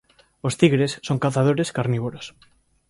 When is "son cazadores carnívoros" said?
1.07-2.25